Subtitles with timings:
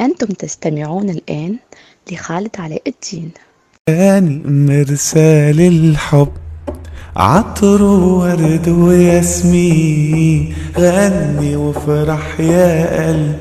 [0.00, 1.56] أنتم تستمعون الآن
[2.12, 3.30] لخالد علاء الدين.
[3.86, 6.28] كان مرسال الحب
[7.16, 13.38] عطر وورد وياسمين غني وافرح يا قلب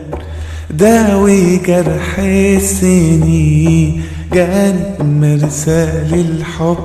[0.70, 4.02] داوي جرح السنين
[4.34, 6.78] كان مرسال الحب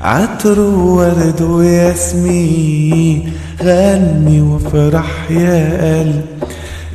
[0.00, 3.32] عطر وورد وياسمين
[3.62, 6.24] غني وافرح يا قلب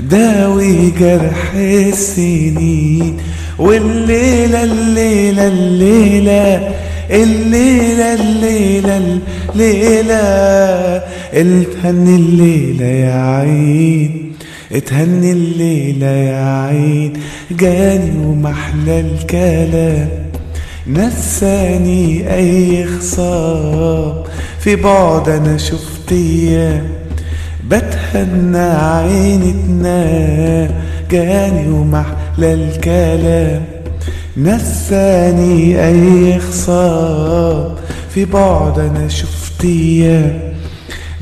[0.09, 3.17] داوي جرح السنين
[3.59, 6.73] والليلة الليلة الليلة
[7.11, 9.19] الليلة الليلة
[9.55, 10.21] الليلة
[11.33, 14.31] التهني الليلة يا عين
[14.71, 17.13] اتهني الليلة يا عين
[17.51, 20.09] جاني ومحلى الكلام
[20.87, 24.13] نساني أي خصام
[24.59, 26.83] في بعد أنا شفت أيام
[27.71, 30.71] بتهنى عيني تنام
[31.11, 33.65] جاني ومحلى الكلام.
[34.37, 37.75] نساني أي خصام
[38.09, 40.39] في بعد أنا شفت أيام.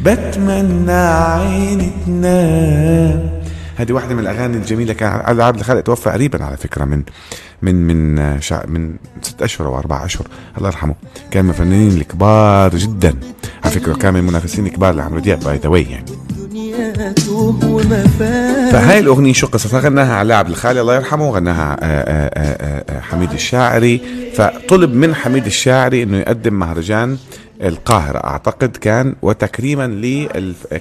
[0.03, 3.29] بتمنى عيني تنام.
[3.75, 7.03] هذه واحدة من الأغاني الجميلة كان علي عبد الخالق توفى قريبا على فكرة من
[7.61, 10.95] من من شع من ست أشهر أو أربع أشهر الله يرحمه.
[11.31, 13.15] كان من الفنانين الكبار جدا.
[13.63, 16.28] على فكرة كان من المنافسين الكبار لعمرو دياب by the way.
[18.71, 23.31] فهاي الأغنية شو قصتها؟ غناها علاء عبد الخالق الله يرحمه غناها آآ آآ آآ حميد
[23.31, 24.01] الشاعري.
[24.35, 27.17] فطلب من حميد الشاعري إنه يقدم مهرجان
[27.61, 28.17] القاهرة.
[28.17, 30.27] أعتقد كان وتكريما ل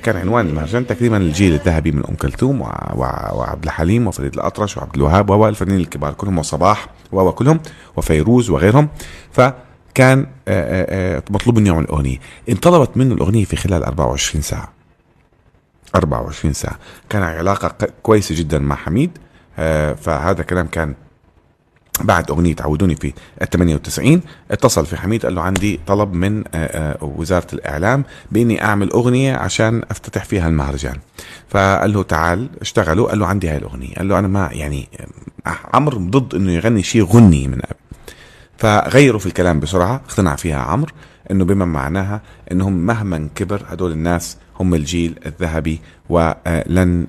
[0.03, 2.61] كان عنوان المهرجان تكريما للجيل الذهبي من أم كلثوم
[2.95, 7.61] وعبد الحليم وفريد الأطرش وعبد الوهاب والفنانين الكبار كلهم وصباح وكلهم
[7.97, 8.89] وفيروز وغيرهم.
[9.33, 10.27] فكان
[11.31, 12.17] مطلوب منه يعمل أغنية
[12.49, 14.78] انطلبت منه الأغنية في خلال 24 ساعة.
[15.94, 16.78] 24 ساعة.
[17.08, 19.11] كان علاقة كويسة جدا مع حميد.
[19.97, 20.95] فهذا كلام كان
[22.00, 26.45] بعد أغنية عودوني في ال 98 اتصل في حميد قال له عندي طلب من
[27.00, 30.96] وزارة الإعلام بإني أعمل أغنية عشان أفتتح فيها المهرجان.
[31.48, 32.48] فقال له تعال.
[32.61, 33.95] اشتغلوا قال له عندي هاي الأغنية.
[33.95, 34.89] قال له أنا ما يعني
[35.74, 37.77] عمرو ضد إنه يغني شيء غني من قبل.
[38.58, 40.92] فغيروا في الكلام بسرعة اقتنع فيها عمرو
[41.30, 47.07] إنه بما معناها إنهم مهما كبر هدول الناس هم الجيل الذهبي ولن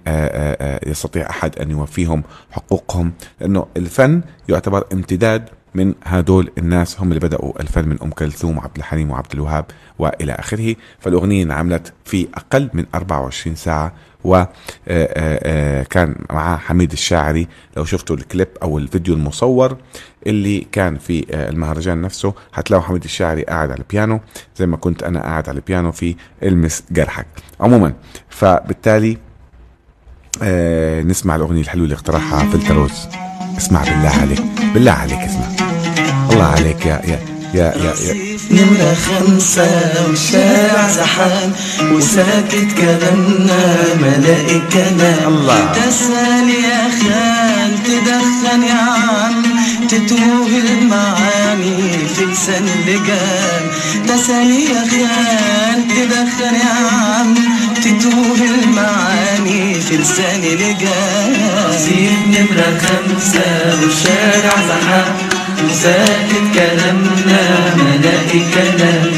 [0.87, 3.11] يستطيع أحد أن يوفيهم حقوقهم
[3.41, 8.77] لأنه الفن يعتبر امتداد من هدول الناس هم اللي بدأوا الفن من أم كلثوم وعبد
[8.77, 9.65] الحليم وعبد الوهاب
[9.99, 10.75] وإلى آخره.
[10.99, 13.93] فالأغنية انعملت في أقل من 24 ساعة
[14.23, 17.47] وكان معاه حميد الشاعري.
[17.77, 19.77] لو شفتوا الكليب أو الفيديو المصور
[20.27, 24.19] اللي كان في المهرجان نفسه هتلاقوا حميد الشاعري قاعد على البيانو
[24.57, 27.25] زي ما كنت أنا قاعد على البيانو في إلمس جرحك.
[27.59, 27.93] عموما
[28.29, 29.17] فبالتالي
[31.09, 33.07] نسمع الأغنية الحلوة اللي اقترحها فلتروز
[33.57, 34.41] اسمع بالله عليك
[34.73, 35.47] بالله عليك اسمع.
[36.31, 37.19] الله عليك يا يا
[37.53, 38.37] يا يا, يا.
[38.51, 40.68] نمرة خمسة والشارع
[41.09, 41.51] زحام
[41.91, 45.71] وساكت كلامنا ملاقي كلام الله.
[45.73, 49.43] تسأل يا خال تدخن يا عم
[49.87, 53.63] تتوه المعاني في لسان اللجام
[54.07, 57.35] تسأل يا خال تدخن يا عم
[57.75, 61.33] تتوه المعاني في لسان لجام
[61.77, 65.15] سيب نمرة خمسة والشارع زحام
[65.65, 69.11] وساكت كلامنا ملاقي كلام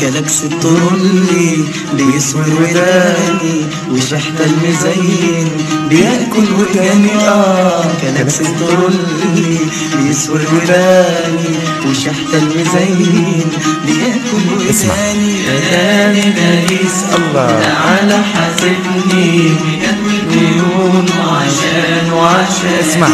[0.00, 5.48] كلاكس الطرولي بيسور وداني وشحت المزين
[5.88, 9.58] بياكل وداني آه كلاكس الطرولي
[9.96, 13.44] بيسور وداني وشحت المزين
[13.86, 17.60] بياكل وداني كلامي ناريس الله.
[17.60, 19.50] تعالى حاسبني
[20.26, 22.78] مليون وعشان وعشان.
[22.80, 23.08] اسمع.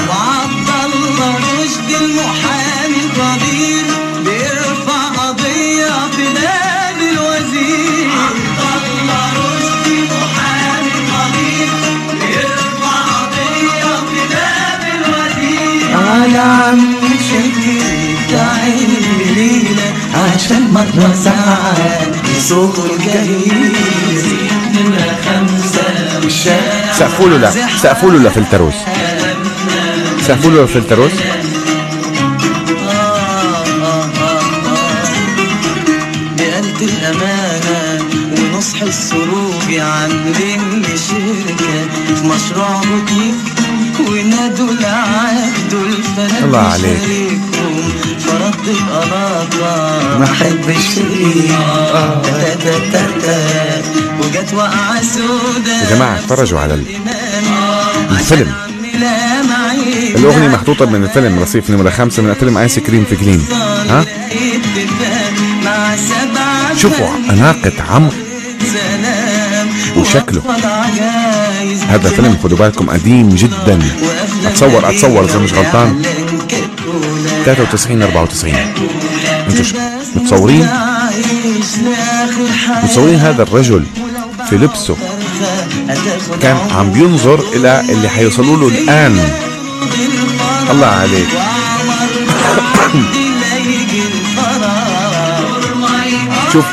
[16.44, 16.94] الوزير على عم
[17.28, 17.80] شكري
[18.30, 23.72] تعين الليلة عشان مرة زعل بصوته الجميل
[24.74, 27.50] نمرة خمسة والشارع سقفوا له لا
[27.82, 28.74] سقفوا له لفلتروز
[30.26, 31.12] سقفوا له لفلتروز
[36.38, 38.04] بقلب الأمانة
[38.54, 43.53] ونصح السروج عاملين لي شركة في مشروع بوتيك
[46.18, 46.98] الله عليك.
[48.18, 48.66] فرد
[50.18, 50.28] ما.
[54.20, 56.86] وجت وقعة سودا يا جماعة اتفرجوا على ال-
[58.10, 58.52] الفيلم.
[60.16, 63.46] الأغنية محطوطة من الفيلم رصيف نمرة خمسة من فيلم آيس كريم في جليم
[63.90, 64.04] ها
[66.76, 68.12] شوفوا اناقه عمرو
[69.96, 70.42] وشكله.
[71.88, 73.78] هذا فيلم خدوا بالكم قديم جدا.
[74.46, 76.02] اتصور أتصور إذا مش غلطان.
[77.44, 78.86] 93 94 أنتوا
[80.16, 80.68] متصورين؟
[82.82, 83.84] متصورين هذا الرجل
[84.50, 84.96] في لبسه
[86.42, 89.28] كان عم بينظر إلى اللي حيوصلوا له الآن.
[90.70, 91.28] الله عليك.
[96.52, 96.64] شوف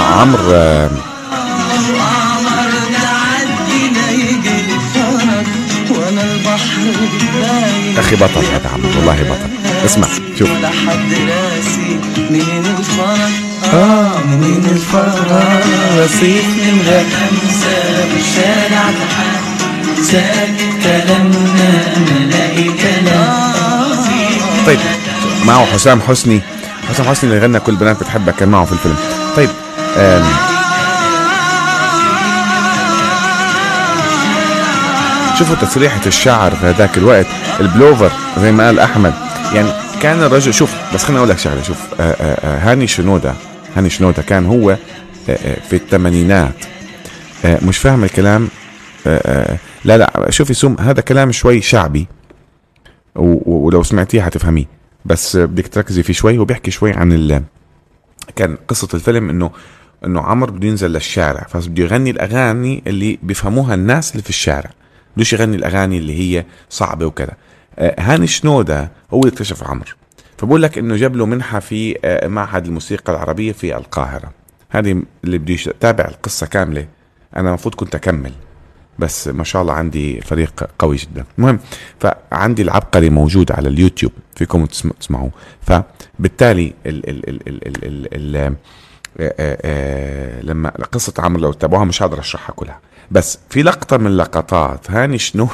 [0.00, 1.07] عمرو
[7.98, 9.84] أخي بطل هذا عمرو والله بطل.
[9.84, 10.08] اسمع
[10.38, 10.50] شوف.
[10.50, 11.98] ولا حد راسي
[12.30, 13.32] منين الفرج
[13.74, 14.18] آه.
[14.30, 15.30] منين الفرج
[15.98, 23.48] رصيف نمرة خمسة بالشارع تحت ساكت كلامنا ملاقي كلام
[24.66, 24.78] طيب
[25.46, 26.40] معه حسام حسني.
[26.88, 28.96] حسام حسني اللي غنى كل بنات بتحبك كان معه في الفيلم.
[29.36, 29.48] طيب
[29.96, 30.57] آم.
[35.38, 37.26] شوفوا تسريحة الشعر في هذاك الوقت
[37.60, 39.14] البلوفر زي ما قال أحمد.
[39.54, 39.68] يعني
[40.02, 43.34] كان الرجل شوف بس خليني أقول لك شغلة شوف آه، آه، آه، هاني شنودة
[43.76, 44.76] هاني شنودة كان هو
[45.68, 46.54] في الثمانينات.
[47.44, 48.48] مش فاهم الكلام
[49.84, 52.06] لا لا شوفي سوم هذا كلام شوي شعبي
[53.16, 54.64] ولو سمعتيه هتفهميه
[55.04, 57.42] بس بدك تركزي فيه شوي وبيحكي شوي عن ال
[58.36, 59.50] كان قصة الفيلم إنه
[60.04, 64.70] إنه عمرو بده ينزل للشارع فبده يغني الأغاني اللي بيفهموها الناس اللي في الشارع.
[65.18, 67.32] بدوش يغني الأغاني اللي هي صعبة وكذا.
[67.78, 69.92] آه، هاني شنودة هو اللي اكتشف عمرو
[70.38, 74.30] فبقول لك إنه جاب له منحة في آه، معهد الموسيقى العربية في القاهرة.
[74.70, 76.86] هذه اللي بده يتابع القصة كاملة.
[77.36, 78.32] أنا المفروض كنت أكمل
[78.98, 81.24] بس ما شاء الله عندي فريق قوي جدا.
[81.38, 81.58] المهم
[82.00, 85.30] فعندي العبقري موجود على اليوتيوب فيكم تسم- تسمعوه.
[85.62, 88.54] فبالتالي ال ال ال ال ال ال
[90.42, 92.80] لما قصة عمرو لو تتابعوها مش هقدر أشرحها كلها.
[93.10, 95.52] بس في لقطة من لقطات هاني شنودة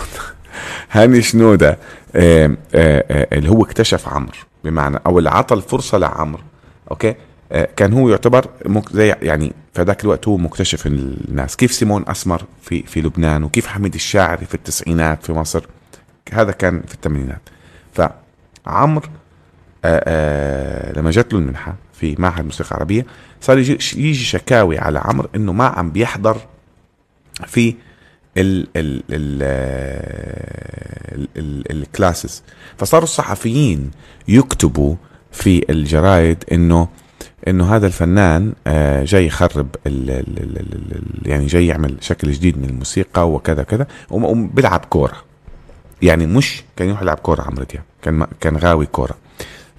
[0.92, 1.78] هاني شنودة
[2.16, 4.32] آه، آه، آه، اللي هو اكتشف عمرو.
[4.64, 6.42] بمعنى أو اللي عطى الفرصة لعمرو
[6.90, 7.14] Okay؟
[7.52, 8.46] آه، كان هو يعتبر
[8.92, 13.66] زي يعني في ذاك الوقت هو مكتشف الناس كيف سيمون أسمر في في لبنان وكيف
[13.66, 15.66] حميد الشاعري في التسعينات في مصر.
[16.32, 17.40] هذا كان في الثمانينات.
[17.92, 19.23] فعمرو آه، آه،
[20.96, 23.06] لما جات له المنحة في معهد موسيقى عربيه
[23.40, 26.36] صار يجي, شكاوي على عمرو إنه ما عم بيحضر
[27.46, 27.74] في
[28.36, 29.42] ال ال ال
[31.14, 32.42] ال ال ال classes
[32.78, 33.90] فصاروا الصحفيين
[34.28, 34.94] يكتبوا
[35.32, 36.88] في الجرايد انه
[37.48, 42.32] إنه هذا الفنان آه، جاي يخرب ال ال ال ال ال يعني جاي يعمل شكل
[42.32, 45.16] جديد من الموسيقى وكذا كذا وبيلعب كورة.
[46.02, 49.16] يعني مش كان يروح يلعب كورة عمرو دياب كان كان غاوي كورة.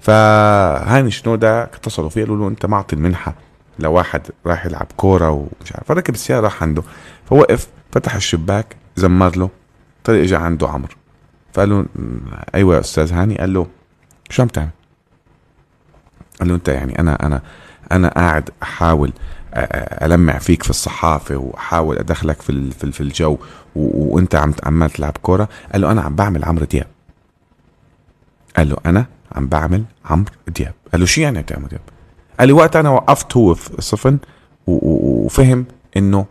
[0.06, 3.34] فهاني شنودة اتصلوا فيه قالوا له أنت معطي المنحة
[3.78, 5.88] لواحد راح يلعب كورة ومش عارف.
[5.88, 6.82] فركب السيارة راح عنده.
[7.28, 9.50] فوقف فتح الشباك زمر له.
[10.04, 10.92] طلع اجى عنده عمرو.
[11.52, 11.86] فقال له "م،
[12.54, 13.38] أيوه يا أستاذ هاني.
[13.38, 13.66] قال له
[14.30, 14.68] شو عم تعمل؟
[16.40, 17.42] قال له أنت يعني أنا أنا
[17.92, 19.12] أنا قاعد أحاول
[20.02, 23.38] ألمع فيك في الصحافة وأحاول أدخلك في في ال- في الجو
[23.76, 25.48] وأنت عم عمال تلعب كورة.
[25.72, 26.86] قال له أنا عم بعمل عمرو دياب.
[28.56, 30.72] قال له أنا؟ عم بعمل عمرو دياب.
[30.92, 31.80] قال له شو يعني بتعمل عمرو دياب؟
[32.40, 33.70] قال لي وقت أنا وقفت هو في
[34.66, 35.64] و- وفهم
[35.96, 36.26] انه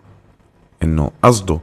[0.84, 1.60] إنه قصده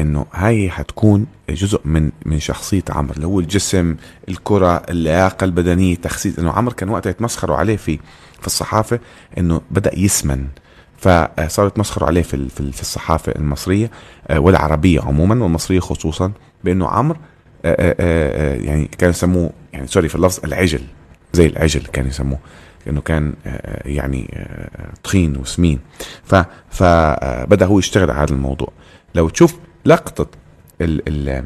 [0.00, 3.14] إنه هاي حتكون جزء من من شخصية عمرو.
[3.14, 3.96] اللي هو الجسم
[4.28, 6.38] الكرة اللياقة البدنية تخسيس.
[6.38, 7.98] إنه عمرو كان وقتها يتمسخروا عليه في
[8.40, 8.98] في الصحافة
[9.38, 10.46] إنه بدأ يسمن.
[10.98, 13.90] فصاروا يتمسخروا عليه في في ال- في الصحافة المصرية
[14.28, 16.32] آه، والعربية عموما والمصرية خصوصا
[16.64, 17.18] بإنه عمرو
[17.64, 20.80] آه، آه، يعني كانوا يسموه يعني سوري في اللفظ العجل
[21.32, 22.38] زي العجل كانوا يسموه
[22.88, 25.78] انه كان آه، يعني آه، تخين وسمين.
[26.24, 26.34] ف
[26.70, 28.72] فبدا هو يشتغل على هذا الموضوع.
[29.14, 29.54] لو تشوف
[29.84, 30.26] لقطة
[30.80, 31.44] ال ال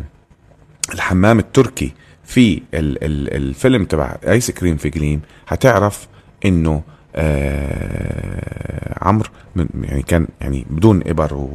[0.95, 1.93] الحمام التركي
[2.25, 6.09] في ال ال الفيلم تبع آيس كريم في جليم هتعرف
[6.45, 6.83] إنه
[7.15, 9.29] آه عمرو
[9.83, 11.49] يعني كان يعني بدون إبر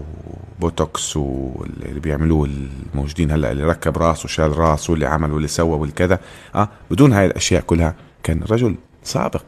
[0.58, 2.50] وبوتوكس واللي بيعملوه
[2.94, 6.20] الموجودين هلا اللي ركب راس وشال راس واللي عمل واللي سوى والكذا.
[6.56, 9.44] آه بدون هاي الأشياء كلها كان رجل سابق.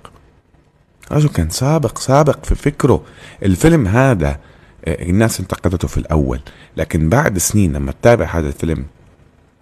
[1.12, 3.04] رجل كان سابق سابق في فكره.
[3.44, 4.40] الفيلم هذا
[4.86, 6.40] آه، الناس انتقدته في الأول
[6.78, 8.86] لكن بعد سنين لما تتابع هذا الفيلم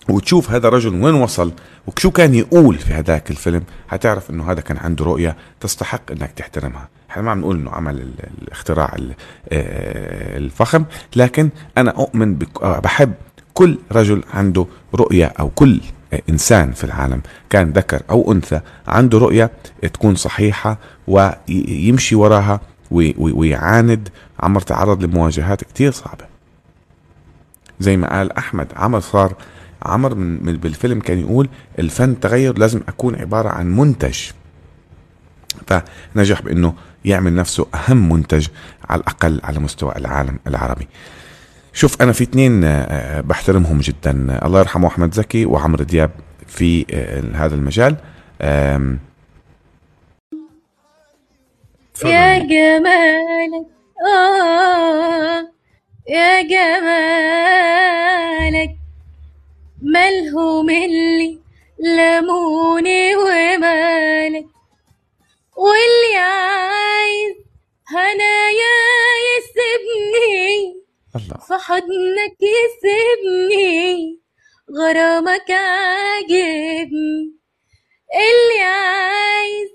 [0.10, 1.52] وتشوف هذا الرجل وين وصل
[1.88, 6.90] وشو كان يقول في هذاك الفيلم هتعرف إنه هذا كان عنده رؤية تستحق إنك تحترمها.
[7.12, 9.14] إحنا ما عم نقول إنه عمل ال- الاختراع ال-
[9.52, 10.86] آه، الفخم
[11.16, 13.14] لكن أنا أؤمن آه، بحب
[13.54, 15.82] كل رجل عنده رؤية أو كل
[16.30, 19.52] إنسان في العالم كان ذكر أو أنثى عنده رؤية
[19.94, 24.10] تكون صحيحة ويمشي وراها وي- وي- ويعاند
[24.40, 26.26] عمر تعرض لمواجهات كتير صعبة.
[27.80, 29.34] زي ما قال أحمد عمر صار
[29.84, 34.20] عمر من بالفيلم كان يقول الفن تغير لازم أكون عبارة عن منتج.
[35.68, 36.74] فنجح بإنه
[37.06, 38.48] يعمل نفسه أهم منتج
[38.90, 40.88] على الأقل على مستوى العالم العربي.
[41.74, 44.28] شوف أنا في اثنين آه، بحترمهم جدا.
[44.30, 46.12] آه، الله يرحمه أحمد زكي وعمرو دياب
[46.48, 47.96] في آه، هذا المجال.
[48.42, 49.00] يا.
[52.40, 53.66] جمالك
[54.08, 55.48] آه
[56.10, 57.96] يا جمالك
[59.82, 61.40] ملهم اللي
[61.80, 64.46] لموني ومالك
[65.58, 66.18] واللي
[67.88, 68.76] هنايا
[69.28, 70.84] يسيبني
[71.16, 71.38] الله.
[71.48, 74.20] في حضنك يسيبني
[74.78, 77.34] غرامك عاجبني.
[78.16, 79.70] اللي عايز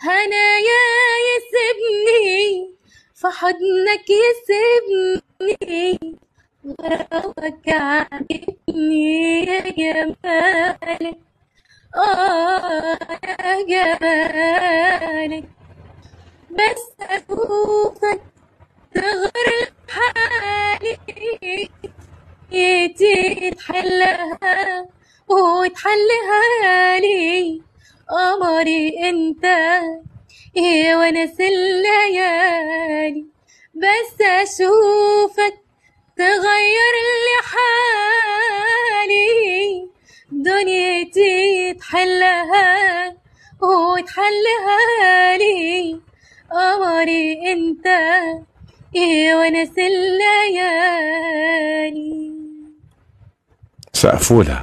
[0.00, 0.82] هنايا
[1.28, 2.74] يسيبني
[3.14, 6.18] في حضنك يسيبني
[6.80, 9.44] غرامك عاجبني.
[9.46, 11.18] يا جمالك
[11.96, 15.44] آه يا جمالك
[16.50, 18.20] بس أشوفك
[18.94, 20.96] تغير حالي
[22.98, 24.86] تتحلها
[25.28, 27.62] وتحلها لي
[28.10, 29.44] قمري انت
[30.56, 33.24] يا ونس الليالي
[33.74, 35.54] بس أشوفك
[36.16, 36.94] تغير
[37.24, 39.26] لي حالي
[40.30, 43.16] دنيتي تحلها
[43.62, 46.00] وتحلها لي.
[46.50, 47.86] قمري أنت
[48.94, 51.26] يا ونس الليالي.
[53.92, 54.62] سقفولها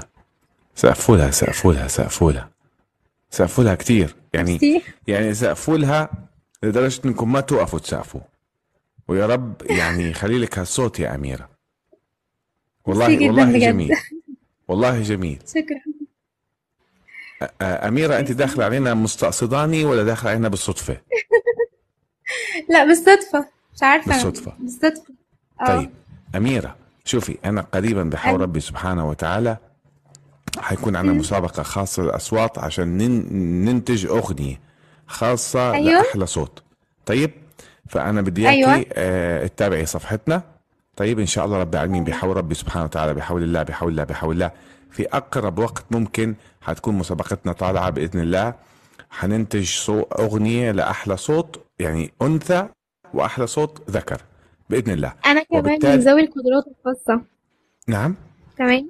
[0.75, 2.50] سقفولها سقفولها سقفولها
[3.30, 4.16] سقفولها كتير.
[4.34, 4.82] يعني.
[5.08, 6.10] يعني سقفولها
[6.63, 8.22] لدرجة إنكم ما توقفوا تسقفوا.
[9.08, 11.50] ويا رب يعني يخلي لك هالصوت يا أميرة.
[12.86, 13.60] والله والله.
[13.60, 13.96] جميل.
[14.68, 15.40] والله جميل.
[15.48, 15.82] شكرا.
[17.62, 20.98] أميرة أنت داخلة علينا مستقصداني ولا داخلة علينا بالصدفة؟
[22.70, 23.46] لا بالصدفة.
[23.75, 24.12] مش عارفة.
[24.12, 24.54] بالصدفة.
[24.60, 25.13] بالصدفة.
[25.62, 25.66] آه.
[25.68, 25.90] طيب
[26.36, 26.75] أميرة
[27.06, 28.42] شوفي أنا قريبا بحول.
[28.42, 29.58] ربي سبحانه وتعالى
[30.60, 34.60] حيكون عندنا مسابقة خاصة للأصوات عشان نن- ننتج أغنية
[35.08, 36.02] خاصة أيوة.
[36.02, 36.63] لأحلى صوت.
[37.06, 37.32] طيب
[37.90, 38.86] فأنا بدي إياكي أيوة.
[38.94, 40.42] آه تتابعي صفحتنا.
[40.98, 44.36] طيب إن شاء الله رب العالمين بحول ربي سبحانه وتعالى بحول الله بحول الله بحول
[44.36, 44.52] الله.
[44.92, 48.54] في أقرب وقت ممكن حتكون مسابقتنا طالعة بإذن الله.
[49.13, 52.67] حننتج صوت أغنية لأحلى صوت يعني أنثى
[53.13, 54.22] وأحلى صوت ذكر
[54.70, 55.13] بإذن الله.
[55.25, 57.22] أنا كمان وبالتالي- من ذوي القدرات الخاصة.
[57.88, 58.15] نعم.
[58.58, 58.88] كمان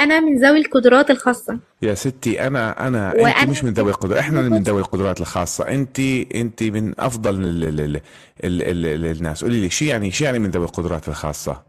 [0.00, 1.58] أنا من ذوي القدرات الخاصة.
[1.82, 5.68] يا ستي أنا أنا انت وأنا- مش من ذوي القدرات اللي من ذوي القدرات الخاصة.
[5.68, 6.00] انت
[6.34, 7.96] انت من أفضل ال ال ال
[8.44, 9.44] ال ال ال الناس.
[9.44, 11.62] قولي لي شو يعني شو يعني من ذوي القدرات الخاصة؟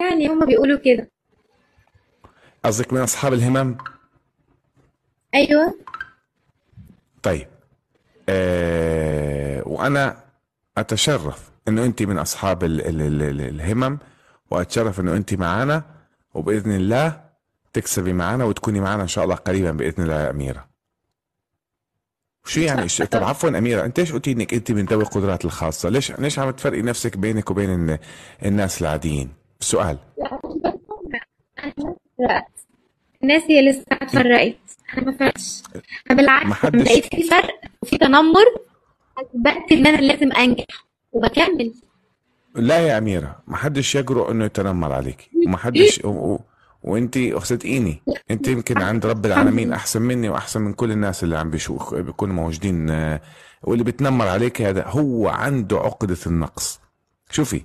[0.00, 1.10] يعني هما بيقولوا كده.
[2.64, 3.76] قصدك من أصحاب الهمم؟
[5.34, 5.74] أيوة.
[7.22, 7.46] طيب.
[8.28, 10.24] آه وأنا
[10.78, 13.98] أتشرف إنه أنت من أصحاب ال ال ال ال الهمم
[14.50, 15.82] وأتشرف إنه أنت معنا
[16.34, 17.24] وبإذن الله
[17.72, 20.68] تكسبي معنا وتكوني معنا إن شاء الله قريبا بإذن الله يا أميرة.
[22.44, 25.88] شو يعني ش- طب عفوا أميرة أنت ليش قلتي إنك أنت من ذوي القدرات الخاصة؟
[25.88, 27.98] ليش ليش عم تفرقي نفسك بينك وبين الن-
[28.44, 29.98] الناس العاديين؟ سؤال.
[32.18, 32.53] فرقت
[33.24, 34.56] الناس هي لسه اتفرقت
[34.98, 35.62] أنا ما فرقتش.
[36.10, 38.44] أنا بالعكس ما لما لقيت في فرق وفي تنمر
[39.18, 40.64] أثبتت إن أنا لازم أنجح
[41.12, 41.74] وبكمل.
[42.54, 45.30] لا يا أميرة ما حدش يجرؤ إنه يتنمر عليك.
[45.46, 46.08] وما حدش و...
[46.08, 46.40] و...
[46.82, 51.50] وأنت صدقيني أنت يمكن عند رب العالمين أحسن مني وأحسن من كل الناس اللي عم
[51.50, 53.20] بيشوف بيكونوا موجودين آه،
[53.62, 56.80] واللي بيتنمر عليك هذا هو عنده عقدة النقص.
[57.30, 57.62] شوفي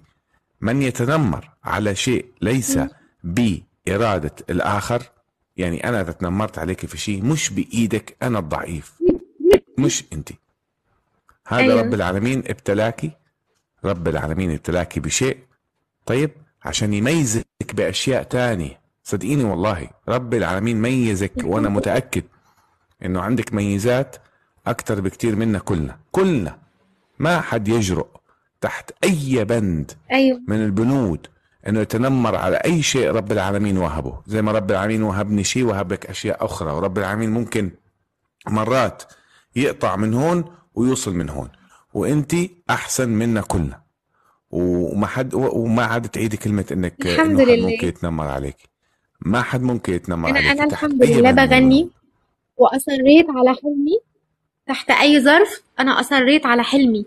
[0.62, 2.80] من يتنمر على شيء ليس
[3.24, 5.04] بإرادة الآخر
[5.60, 8.94] يعني أنا إذا تنمرت عليك في شيء مش بإيدك أنا الضعيف.
[9.78, 10.30] مش أنت.
[11.48, 11.82] هذا أيوة.
[11.82, 13.12] رب العالمين ابتلاكي
[13.86, 15.38] رب العالمين ابتلاكي بشيء.
[16.06, 16.32] طيب
[16.66, 18.80] عشان يميزك بأشياء تانية.
[19.04, 22.24] صدقيني والله رب العالمين ميزك وأنا متأكد
[23.06, 24.16] إنه عندك ميزات
[24.68, 26.00] أكتر بكتير منا كلنا.
[26.12, 26.58] كلنا.
[27.20, 28.08] ما حد يجرؤ
[28.62, 30.42] تحت أي بند أيوة.
[30.48, 31.28] من البنود.
[31.68, 34.22] انه يتنمر على أي شيء رب العالمين وهبه.
[34.28, 36.72] زي ما رب العالمين وهبني شيء وهبك أشياء أخرى.
[36.72, 37.72] ورب العالمين ممكن
[38.48, 39.04] مرات
[39.56, 41.50] يقطع من هون ويوصل من هون.
[41.94, 42.36] وأنت
[42.70, 43.82] أحسن منا كلنا.
[44.52, 47.70] وما حد وما عاد تعيدي كلمة إنك الحمد حد لله.
[47.70, 48.58] ممكن يتنمر عليك.
[49.22, 50.52] ما حد ممكن يتنمر أنا عليك.
[50.52, 51.90] أنا الحمد لله بغني
[52.58, 54.00] وأصريت على حلمي.
[54.68, 57.06] تحت أي ظرف أنا أصريت على حلمي.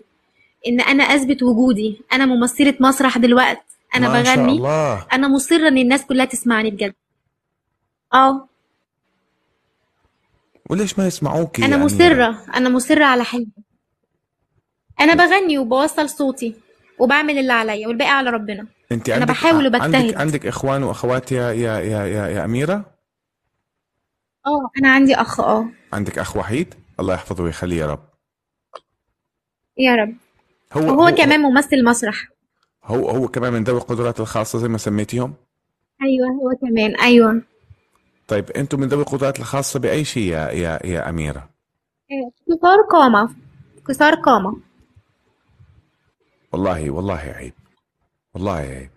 [0.67, 2.01] إن أنا أثبت وجودي.
[2.13, 4.51] أنا ممثلة مسرح دلوقتي أنا ما شاء بغني.
[4.51, 5.07] الله.
[5.13, 6.93] أنا مصرة إن الناس كلها تسمعني بجد.
[8.13, 8.47] آه.
[10.69, 12.45] وليش ما يسمعوك أنا أميرة مصرة.
[12.55, 13.51] أنا مصرة على حلمي
[14.99, 16.55] أنا بغني وبوصل صوتي
[16.99, 18.67] وبعمل اللي عليا والباقي على ربنا.
[18.91, 20.15] أنت أنا عندك بحاول عندك وبجتهد.
[20.15, 22.75] عندك إخوان وأخوات يا يا يا يا, يا أميرة؟
[24.45, 25.65] آه أنا عندي أخ آه.
[25.93, 28.03] عندك أخ وحيد؟ الله يحفظه ويخليه يا رب.
[29.77, 30.15] يا رب.
[30.73, 32.27] هو وهو كمان ممثل مسرح.
[32.85, 35.33] هو هو كمان من ذوي القدرات الخاصة زي ما سميتيهم؟
[36.01, 37.41] أيوه هو كمان أيوه.
[38.27, 41.49] طيب أنتم من ذوي القدرات الخاصة بأي شيء يا يا يا أميرة؟
[42.49, 43.35] قصار قامة
[43.85, 44.57] قصار قامة
[46.51, 47.53] والله والله عيب.
[48.33, 48.89] والله عيب.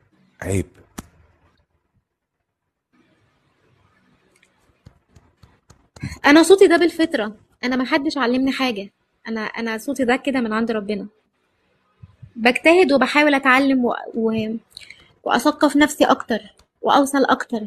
[0.42, 0.66] عيب.
[6.26, 7.36] أنا صوتي ده بالفطرة.
[7.64, 8.90] أنا ما حدش علمني حاجة.
[9.28, 11.06] أنا أنا صوتي ده كده من عند ربنا.
[12.36, 13.94] بجتهد وبحاول أتعلم و...
[14.14, 14.56] و...
[15.24, 16.40] وأثقف نفسي أكتر
[16.82, 17.60] وأوصل أكتر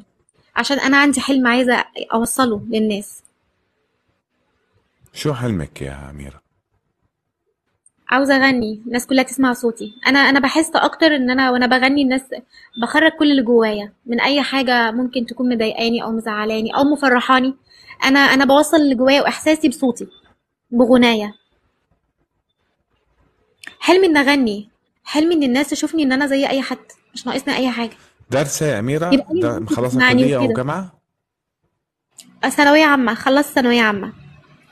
[0.56, 3.24] عشان أنا عندي حلم عايزة أوصله للناس.
[5.14, 6.42] شو حلمك يا أميرة؟
[8.10, 9.96] عاوزة أغني الناس كلها تسمع صوتي.
[10.08, 12.22] أنا أنا بحس أكتر إن أنا وأنا بغني الناس
[12.82, 17.56] بخرج كل اللي جوايا من أي حاجة ممكن تكون مضايقاني أو مزعلاني أو مفرحاني.
[18.04, 20.08] أنا أنا بوصل اللي جوايا وإحساسي بصوتي
[20.72, 21.39] بغناية.
[23.80, 24.70] حلمي ان اغني
[25.04, 26.78] حلمي ان الناس تشوفني إن أنا زي أي حد؟
[27.14, 27.98] مش ناقصني أي حاجة.
[28.32, 28.82] دارسه يا
[29.14, 31.00] يبقى مخلصة تسمعني كلية أو وكده جامعه
[32.50, 34.14] ثانوية عامة خلصت ثانوية عامة.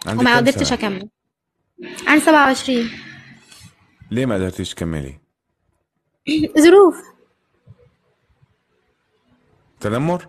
[0.05, 1.09] عندك وما قدرتش أكمل.
[2.07, 2.89] عن 27
[4.11, 5.19] ليه ما قدرتيش تكملي؟
[6.65, 7.03] ظروف.
[9.79, 10.27] تنمر؟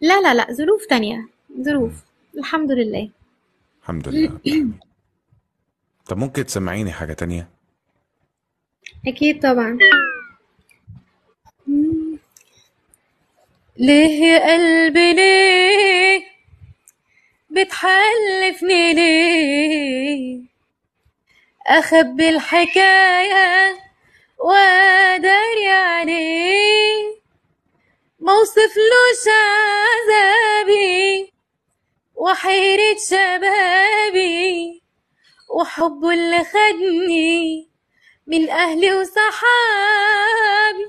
[0.00, 1.28] لا لا لا ظروف تانية.
[1.62, 1.92] ظروف.
[2.38, 3.10] الحمد لله.
[3.82, 4.28] الحمد لله.
[4.28, 4.80] رب العالمين
[6.06, 7.48] طب ممكن تسمعيني حاجة تانية؟
[9.06, 9.78] أكيد طبعا.
[13.76, 16.22] ليه يا قلبي ليه
[17.50, 20.40] بتحلفني ليه؟
[21.66, 23.76] أخبي الحكاية
[24.38, 27.16] وأداري عليه
[28.20, 31.32] موصفلوش عذابي
[32.14, 33.75] وحيرة شبابي.
[35.56, 37.68] وحبه اللي خدني
[38.26, 40.86] من أهلي وصحابي.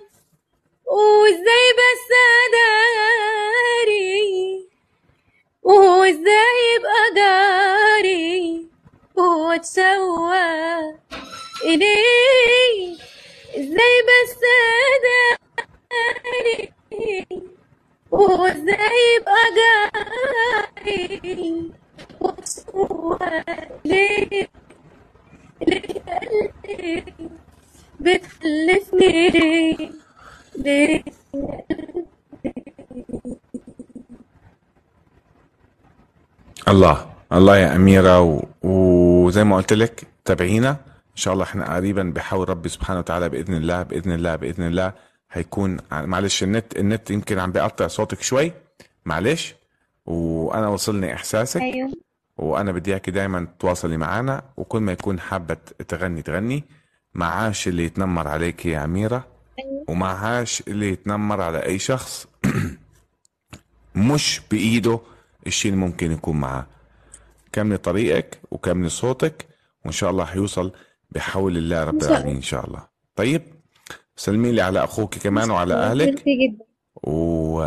[0.86, 2.08] وإزاي بس
[2.48, 4.18] أداري؟
[5.64, 8.68] وهو إزاي يبقى جاري؟
[9.16, 10.32] وهو اتشوق
[11.64, 12.98] إليه.
[13.58, 14.36] إزاي بس
[14.98, 16.74] أداري؟
[18.12, 19.44] وهو إزاي يبقى
[20.86, 21.72] جاري؟
[23.86, 24.48] ليه
[28.44, 29.92] قلبي
[30.58, 31.04] ليه
[36.68, 38.44] الله الله يا أميرة و...
[38.64, 40.70] وزي ما قلت لك تابعينا.
[40.70, 44.94] إن شاء الله إحنا قريبا بحول ربي سبحانه وتعالى بإذن الله بإذن الله بإذن الله
[45.32, 48.52] هيكون معلش النت النت يمكن عم بيقطع صوتك شوي.
[49.06, 49.56] معلش
[50.06, 51.62] وأنا وصلني إحساسك.
[51.62, 52.07] أيوه.
[52.38, 56.64] وأنا بدي إياكي دايما تواصلي معنا وكل ما يكون حابة تغني تغني.
[57.14, 59.28] معاش اللي يتنمر عليك يا أميرة
[59.60, 59.86] أيوه.
[59.88, 62.28] ومعاش اللي يتنمر على أي شخص.
[63.96, 65.00] مش بإيده
[65.48, 66.66] الشيء اللي ممكن يكون معاه.
[67.52, 69.46] كملي طريقك وكملي صوتك
[69.86, 70.72] وإن شاء الله حيوصل
[71.12, 72.88] بحول الله رب العالمين إن شاء الله.
[73.16, 73.42] طيب
[74.16, 76.66] سلمي لي على أخوك كمان وعلى ميرسي جدا.
[77.04, 77.62] و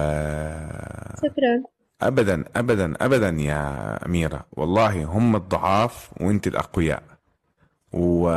[1.16, 1.79] شكرا.
[2.02, 4.44] ابدا ابدا ابدا يا أميرة.
[4.52, 7.02] والله هم الضعاف وأنت الأقوياء.
[7.92, 8.28] و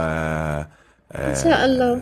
[1.15, 2.01] إن شاء الله.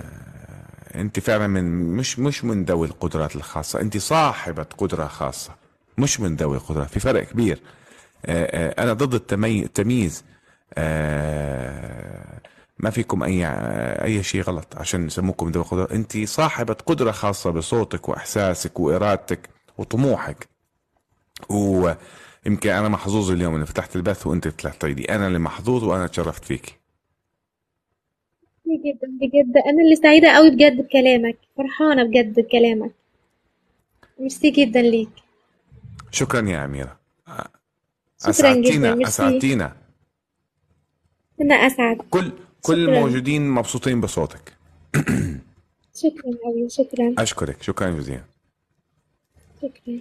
[0.95, 1.63] أنت فعلا من
[1.97, 3.82] مش مش من ذوي القدرات الخاصة.
[3.82, 5.52] أنت صاحبة قدرة خاصة
[5.97, 6.89] مش من ذوي القدرات.
[6.89, 7.62] في فرق كبير.
[8.26, 8.43] آه،
[8.80, 10.24] آه، أنا ضد التمي- التمييز.
[10.74, 12.39] آه،
[12.80, 13.45] ما فيكم أي
[14.06, 20.51] أي شيء غلط عشان يسموكم ذوي القدرات أنت صاحبة قدرة خاصة بصوتك وإحساسك وإرادتك وطموحك.
[21.49, 26.45] ويمكن أنا محظوظ اليوم إني فتحت البث وأنت طلعتي لي أنا اللي محظوظ وأنا تشرفت
[26.45, 26.80] فيك.
[28.65, 31.38] ميرسي جدا بجد أنا اللي سعيدة قوي بجد بكلامك.
[31.58, 32.91] فرحانة بجد بكلامك.
[34.19, 35.10] ميرسي جدا ليك.
[36.12, 36.99] شكرا يا أميرة.
[38.25, 39.77] أسعدتينا أسعدتينا.
[41.41, 41.97] أنا أسعد.
[42.10, 42.97] كل كل شكرا.
[42.97, 44.54] الموجودين مبسوطين بصوتك.
[45.95, 47.15] شكرا قوي شكرا.
[47.17, 47.63] أشكرك.
[47.63, 48.23] شكرا جزيلا.
[49.62, 49.99] شكرا.